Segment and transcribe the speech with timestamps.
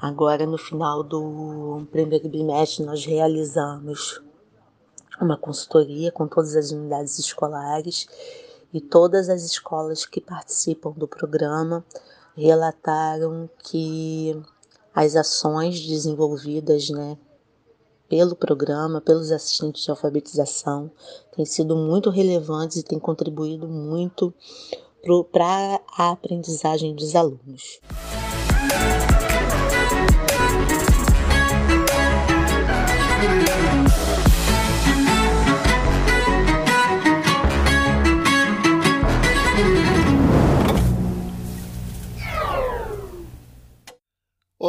[0.00, 4.22] Agora, no final do primeiro bimestre, nós realizamos
[5.20, 8.06] uma consultoria com todas as unidades escolares
[8.72, 11.84] e todas as escolas que participam do programa
[12.36, 14.40] relataram que
[14.94, 17.18] as ações desenvolvidas né,
[18.08, 20.90] pelo programa, pelos assistentes de alfabetização,
[21.34, 24.32] têm sido muito relevantes e têm contribuído muito
[25.32, 27.80] para a aprendizagem dos alunos.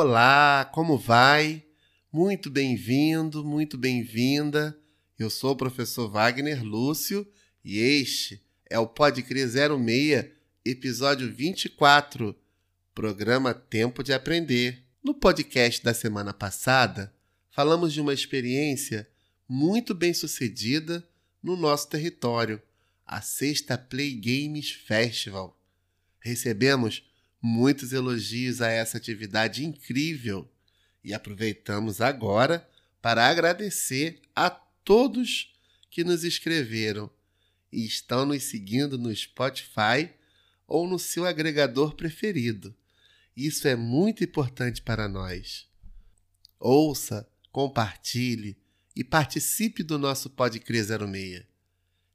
[0.00, 1.64] Olá, como vai?
[2.12, 4.78] Muito bem-vindo, muito bem-vinda.
[5.18, 7.26] Eu sou o professor Wagner Lúcio
[7.64, 8.40] e este
[8.70, 10.26] é o Pode Crer 06,
[10.64, 12.32] episódio 24,
[12.94, 14.84] programa Tempo de Aprender.
[15.02, 17.12] No podcast da semana passada,
[17.50, 19.10] falamos de uma experiência
[19.48, 21.04] muito bem sucedida
[21.42, 22.62] no nosso território,
[23.04, 25.58] a Sexta Play Games Festival.
[26.20, 27.02] Recebemos
[27.40, 30.50] muitos elogios a essa atividade incrível
[31.02, 32.68] e aproveitamos agora
[33.00, 35.54] para agradecer a todos
[35.90, 37.10] que nos escreveram
[37.72, 40.10] e estão nos seguindo no Spotify
[40.66, 42.74] ou no seu agregador preferido.
[43.36, 45.66] Isso é muito importante para nós.
[46.58, 48.56] Ouça, compartilhe
[48.96, 51.44] e participe do nosso Podcre 06.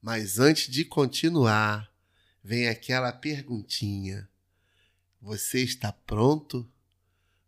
[0.00, 1.92] Mas antes de continuar,
[2.42, 4.28] vem aquela perguntinha:
[5.20, 6.68] Você está pronto?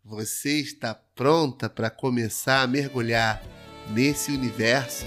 [0.07, 3.41] Você está pronta para começar a mergulhar
[3.89, 5.03] nesse universo?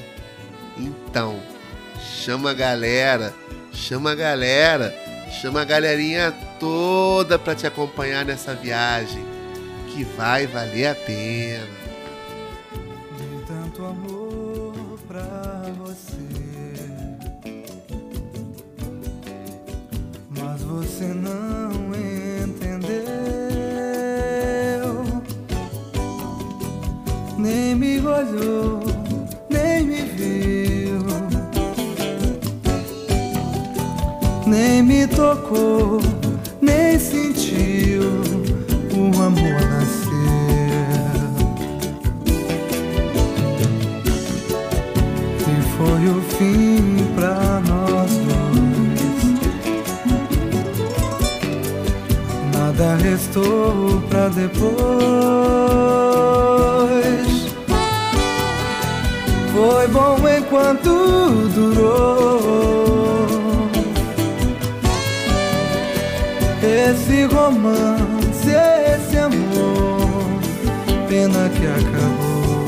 [0.76, 1.40] Então,
[2.00, 3.32] chama a galera,
[3.72, 4.92] chama a galera,
[5.40, 9.24] chama a galerinha toda para te acompanhar nessa viagem,
[9.92, 11.87] que vai valer a pena.
[28.18, 28.80] Olhou,
[29.48, 30.98] nem me viu,
[34.44, 36.00] nem me tocou,
[36.60, 38.02] nem sentiu
[38.92, 40.08] o amor nascer.
[45.40, 48.98] E foi o fim pra nós dois.
[52.52, 55.97] Nada restou pra depois.
[59.88, 62.40] Foi bom enquanto durou.
[66.62, 70.40] Esse romance, esse amor,
[71.08, 72.66] pena que acabou.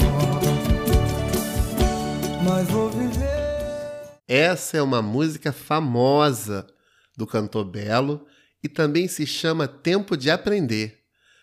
[2.42, 4.20] Mas vou viver.
[4.26, 6.66] Essa é uma música famosa
[7.16, 8.26] do cantor Belo
[8.62, 11.00] e também se chama Tempo de Aprender.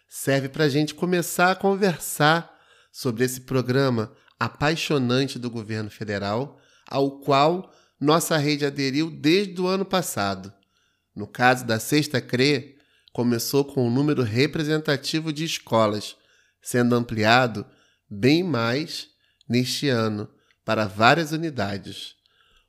[0.10, 2.52] Serve para a gente começar a conversar
[2.92, 9.86] sobre esse programa apaixonante do governo federal, ao qual nossa rede aderiu desde o ano
[9.86, 10.54] passado.
[11.16, 12.78] No caso da Sexta CRE,
[13.12, 16.16] começou com um número representativo de escolas,
[16.62, 17.66] sendo ampliado
[18.10, 19.08] bem mais
[19.50, 20.30] neste ano
[20.64, 22.16] para várias unidades.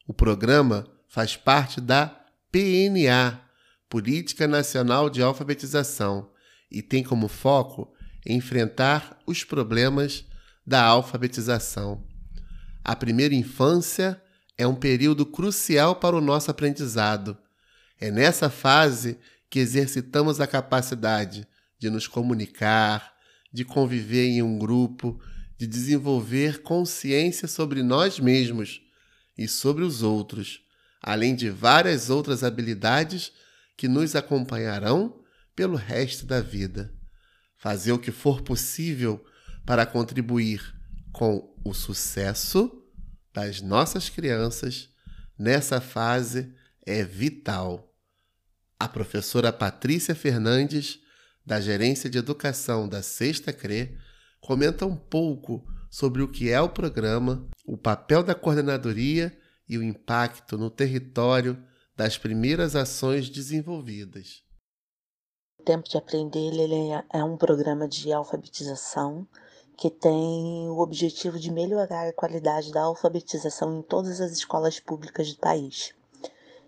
[0.07, 2.07] O programa faz parte da
[2.51, 3.43] PNA,
[3.91, 6.31] Política Nacional de Alfabetização,
[6.71, 7.93] e tem como foco
[8.27, 10.25] enfrentar os problemas
[10.69, 12.05] da alfabetização.
[12.85, 14.21] A primeira infância
[14.57, 17.39] é um período crucial para o nosso aprendizado.
[17.99, 19.19] É nessa fase
[19.49, 21.49] que exercitamos a capacidade
[21.79, 23.15] de nos comunicar,
[23.51, 25.19] de conviver em um grupo,
[25.57, 28.83] de desenvolver consciência sobre nós mesmos
[29.39, 30.61] e sobre os outros,
[31.01, 33.33] além de várias outras habilidades
[33.75, 35.19] que nos acompanharão
[35.57, 36.93] pelo resto da vida.
[37.57, 39.25] Fazer o que for possível
[39.69, 40.75] para contribuir
[41.13, 42.83] com o sucesso
[43.35, 44.89] das nossas crianças
[45.39, 46.55] nessa fase
[46.87, 47.95] é vital.
[48.81, 50.99] A professora Patrícia Fernandes,
[51.45, 53.95] da Gerência de Educação da Sexta CRE,
[54.41, 59.39] comenta um pouco sobre o que é o programa, o papel da coordenadoria
[59.69, 61.63] e o impacto no território
[61.95, 64.43] das primeiras ações desenvolvidas.
[65.61, 66.55] O Tempo de Aprender
[67.13, 69.29] é, é um programa de alfabetização
[69.79, 75.33] que tem o objetivo de melhorar a qualidade da alfabetização em todas as escolas públicas
[75.33, 75.95] do país,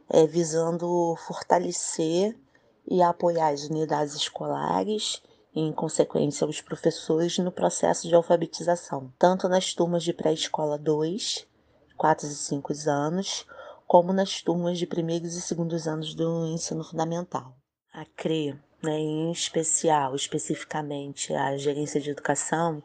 [0.08, 2.38] é, visando fortalecer
[2.86, 5.20] e apoiar as unidades escolares
[5.52, 11.48] e, em consequência, os professores no processo de alfabetização, tanto nas turmas de pré-escola 2,
[11.96, 13.44] 4 e 5 anos,
[13.88, 17.56] como nas turmas de primeiros e segundos anos do ensino fundamental.
[17.92, 22.82] A CRE, né, em especial, especificamente a Gerência de Educação,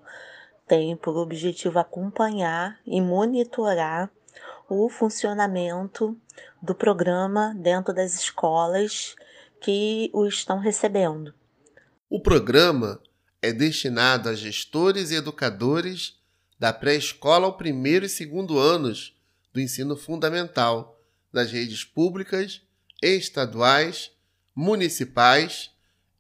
[0.68, 4.10] tem por objetivo acompanhar e monitorar
[4.68, 6.18] o funcionamento
[6.62, 9.16] do programa dentro das escolas
[9.62, 11.34] que o estão recebendo.
[12.10, 13.00] O programa
[13.42, 16.20] é destinado a gestores e educadores
[16.60, 19.16] da pré-escola ao primeiro e segundo anos
[19.54, 21.00] do ensino fundamental
[21.32, 22.62] das redes públicas,
[23.02, 24.12] estaduais,
[24.56, 25.75] municipais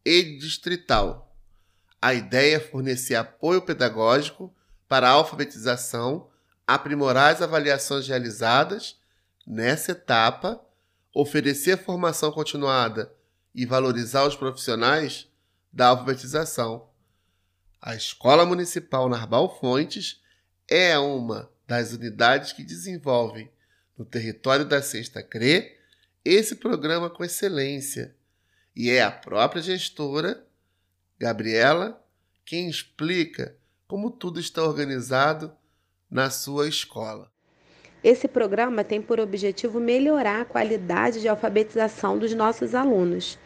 [0.05, 1.35] e distrital.
[2.01, 4.53] A ideia é fornecer apoio pedagógico
[4.87, 6.29] para a alfabetização,
[6.67, 8.97] aprimorar as avaliações realizadas
[9.45, 10.63] nessa etapa,
[11.13, 13.11] oferecer formação continuada
[13.53, 15.27] e valorizar os profissionais
[15.71, 16.87] da alfabetização.
[17.81, 20.21] A Escola Municipal Narbal Fontes
[20.67, 23.51] é uma das unidades que desenvolvem
[23.97, 25.75] no território da Sexta CRE
[26.23, 28.14] esse programa com excelência.
[28.75, 30.45] E é a própria gestora,
[31.17, 32.03] Gabriela,
[32.43, 33.55] quem explica
[33.87, 35.53] como tudo está organizado
[36.11, 37.31] na sua escola.
[38.03, 43.39] Esse programa tem por objetivo melhorar a qualidade de alfabetização dos nossos alunos.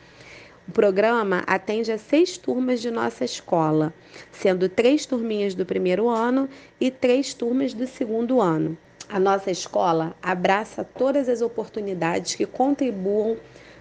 [0.68, 3.94] O programa atende a seis turmas de nossa escola,
[4.31, 6.50] sendo três turminhas do primeiro ano
[6.81, 8.78] e três turmas do segundo ano.
[9.08, 13.38] A nossa escola abraça todas as oportunidades que contribuam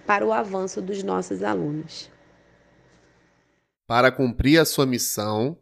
[0.09, 2.09] para o avanço dos nossos alunos.
[3.85, 5.55] Para cumprir a sua missão,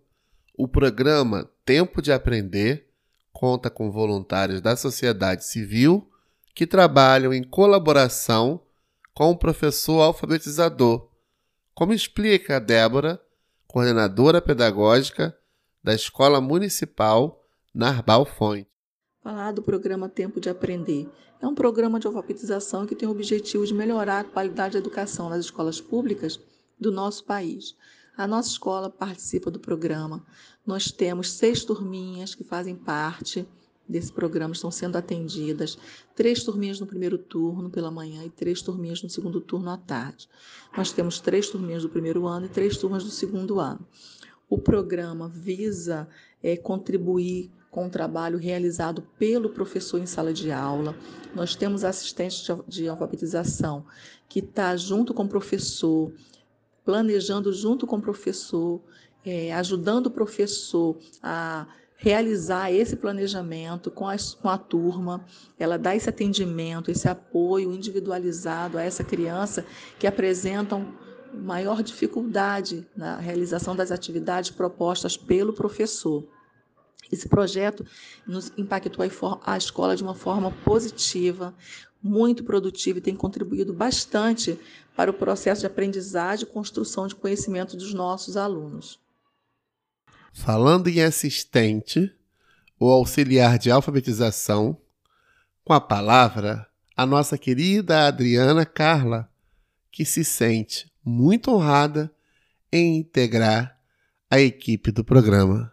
[0.58, 2.88] o programa Tempo de Aprender
[3.34, 6.10] conta com voluntários da sociedade civil
[6.56, 8.62] que trabalham em colaboração
[9.14, 11.10] com o professor alfabetizador,
[11.76, 13.22] como explica a Débora,
[13.68, 15.38] coordenadora pedagógica
[15.84, 17.44] da Escola Municipal
[17.76, 18.77] Narbal Fonte.
[19.28, 21.06] Falar do programa Tempo de Aprender.
[21.42, 25.28] É um programa de alfabetização que tem o objetivo de melhorar a qualidade da educação
[25.28, 26.40] nas escolas públicas
[26.80, 27.76] do nosso país.
[28.16, 30.26] A nossa escola participa do programa.
[30.66, 33.46] Nós temos seis turminhas que fazem parte
[33.86, 35.78] desse programa, estão sendo atendidas.
[36.16, 40.30] Três turminhas no primeiro turno pela manhã e três turminhas no segundo turno à tarde.
[40.78, 43.86] Nós temos três turminhas do primeiro ano e três turmas do segundo ano.
[44.50, 46.08] O programa visa
[46.42, 50.96] é, contribuir com o trabalho realizado pelo professor em sala de aula.
[51.36, 53.86] Nós temos assistente de alfabetização
[54.28, 56.12] que está junto com o professor,
[56.84, 58.82] planejando junto com o professor,
[59.26, 61.68] é, ajudando o professor a
[61.98, 65.26] realizar esse planejamento com a, com a turma,
[65.60, 69.66] ela dá esse atendimento, esse apoio individualizado a essa criança
[69.98, 70.94] que apresentam
[71.34, 76.24] maior dificuldade na realização das atividades propostas pelo professor.
[77.12, 77.86] Esse projeto
[78.26, 79.06] nos impactou
[79.46, 81.54] a escola de uma forma positiva,
[82.02, 84.60] muito produtiva e tem contribuído bastante
[84.96, 89.00] para o processo de aprendizagem e construção de conhecimento dos nossos alunos.
[90.34, 92.14] Falando em assistente,
[92.80, 94.78] o auxiliar de alfabetização,
[95.64, 99.30] com a palavra, a nossa querida Adriana Carla,
[99.92, 102.12] que se sente muito honrada
[102.72, 103.80] em integrar
[104.30, 105.72] a equipe do programa.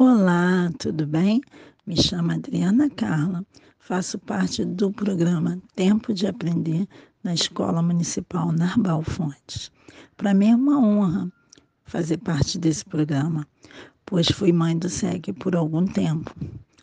[0.00, 1.40] Olá, tudo bem?
[1.84, 3.44] Me chamo Adriana Carla,
[3.80, 6.86] faço parte do programa Tempo de Aprender
[7.24, 9.72] na Escola Municipal Narbal Fontes.
[10.16, 11.32] Para mim é uma honra
[11.82, 13.44] fazer parte desse programa,
[14.06, 16.32] pois fui mãe do SEG por algum tempo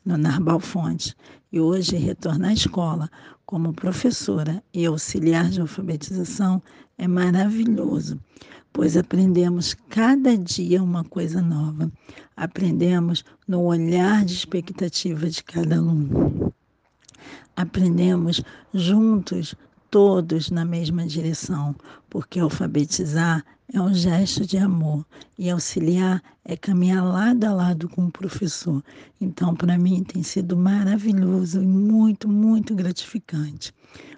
[0.04, 1.16] no Narbal Fontes
[1.54, 3.10] e hoje retornar à escola
[3.46, 6.62] como professora e auxiliar de alfabetização
[6.98, 8.20] é maravilhoso,
[8.75, 11.89] pois aprendemos cada dia uma coisa nova.
[12.36, 16.53] Aprendemos no olhar de expectativa de cada aluno.
[17.55, 19.55] Aprendemos juntos
[19.89, 21.74] todos na mesma direção,
[22.10, 25.05] porque alfabetizar é um gesto de amor
[25.39, 28.84] e auxiliar é caminhar lado a lado com o professor.
[29.22, 33.74] Então, para mim, tem sido maravilhoso e muito, muito gratificante.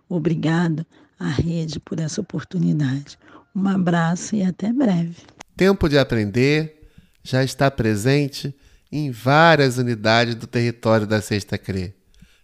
[0.09, 0.83] Obrigado
[1.19, 3.19] à rede por essa oportunidade.
[3.57, 5.15] Um abraço e até breve.
[5.55, 6.91] Tempo de aprender
[7.23, 8.55] já está presente
[8.91, 11.91] em várias unidades do território da Sexta CRE,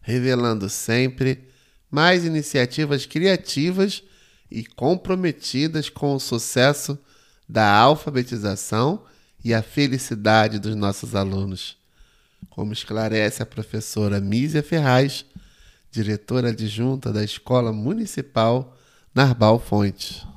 [0.02, 1.48] revelando sempre
[1.92, 4.02] mais iniciativas criativas
[4.50, 6.98] e comprometidas com o sucesso
[7.48, 9.04] da alfabetização
[9.46, 11.78] e a felicidade dos nossos alunos,
[12.50, 15.26] como esclarece a professora Mísia Ferraz,
[15.92, 18.76] diretora adjunta da Escola Municipal
[19.14, 20.33] Narbal Fontes.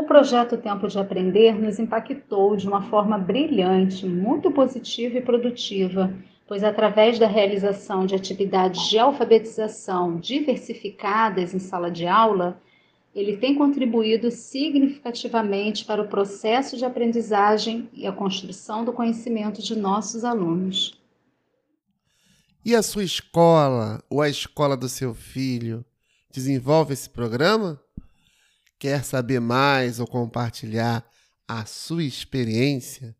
[0.00, 6.10] O projeto Tempo de Aprender nos impactou de uma forma brilhante, muito positiva e produtiva,
[6.48, 12.58] pois através da realização de atividades de alfabetização diversificadas em sala de aula,
[13.14, 19.76] ele tem contribuído significativamente para o processo de aprendizagem e a construção do conhecimento de
[19.76, 20.98] nossos alunos.
[22.64, 25.84] E a sua escola ou a escola do seu filho
[26.32, 27.78] desenvolve esse programa?
[28.80, 31.06] Quer saber mais ou compartilhar
[31.46, 33.14] a sua experiência?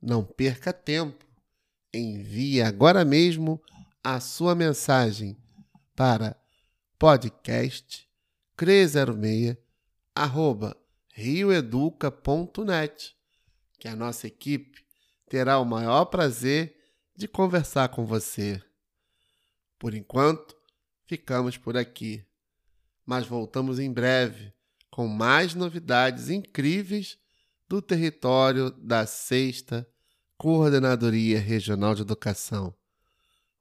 [0.00, 1.26] Não perca tempo.
[1.92, 3.62] Envie agora mesmo
[4.02, 5.36] a sua mensagem
[5.94, 6.40] para
[6.98, 8.08] podcast
[8.56, 9.58] 306
[10.14, 10.74] arroba
[11.12, 13.14] rioeduca.net
[13.78, 14.82] que a nossa equipe
[15.28, 16.74] terá o maior prazer
[17.14, 18.58] de conversar com você.
[19.78, 20.56] Por enquanto,
[21.04, 22.24] ficamos por aqui,
[23.04, 24.56] mas voltamos em breve
[24.98, 27.16] com mais novidades incríveis
[27.68, 29.88] do território da Sexta
[30.36, 32.74] Coordenadoria Regional de Educação.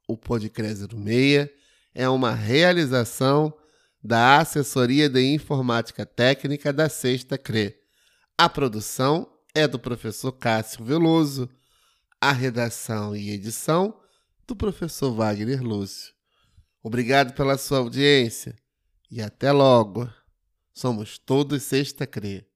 [0.07, 1.47] O Podcast 06
[1.93, 3.55] é uma realização
[4.03, 7.75] da Assessoria de Informática Técnica da Sexta CRE.
[8.35, 11.47] A produção é do professor Cássio Veloso,
[12.19, 13.95] a redação e edição
[14.47, 16.15] do professor Wagner Lúcio.
[16.81, 18.55] Obrigado pela sua audiência
[19.11, 20.16] e até logo!
[20.77, 22.46] Somos todos Sexta CRE.